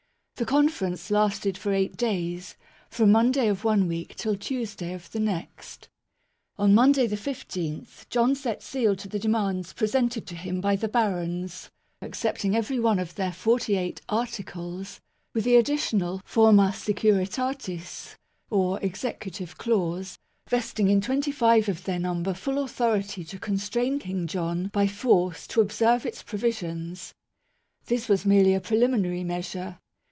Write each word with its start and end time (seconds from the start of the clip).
The 0.35 0.45
conference 0.47 1.11
lasted 1.11 1.55
for 1.55 1.71
eight 1.71 1.95
days, 1.95 2.55
from 2.89 3.11
Monday 3.11 3.47
of 3.47 3.63
one 3.63 3.87
week 3.87 4.15
till 4.15 4.35
Tuesday 4.35 4.91
of 4.91 5.11
the 5.11 5.19
next. 5.19 5.87
On 6.57 6.73
Monday 6.73 7.05
the 7.05 7.15
i5th, 7.15 8.09
John 8.09 8.33
set 8.33 8.63
seal 8.63 8.95
to 8.95 9.07
the 9.07 9.19
demands 9.19 9.71
presented 9.71 10.25
to 10.25 10.35
him 10.35 10.59
by 10.59 10.75
the 10.75 10.87
barons, 10.87 11.69
accepting 12.01 12.55
every 12.55 12.79
one 12.79 12.97
of 12.97 13.13
their 13.13 13.31
forty 13.31 13.75
eight 13.77 14.01
"Articles," 14.09 14.99
with 15.35 15.43
the 15.43 15.57
additional" 15.57 16.23
Forma 16.25 16.71
Securitatis" 16.73 18.15
or 18.49 18.79
executive 18.79 19.59
clause, 19.59 20.17
vesting 20.49 20.89
in 20.89 21.01
twenty 21.01 21.31
five 21.31 21.69
of 21.69 21.83
their 21.83 21.99
number 21.99 22.33
full 22.33 22.57
authority 22.63 23.23
to 23.25 23.37
constrain 23.37 23.99
King 23.99 24.25
John 24.25 24.69
by 24.73 24.87
force 24.87 25.45
to 25.49 25.61
observe 25.61 26.03
its 26.03 26.23
provisions. 26.23 27.13
This 27.85 28.09
was 28.09 28.25
merely 28.25 28.55
a 28.55 28.59
preliminary 28.59 29.23
measure. 29.23 29.77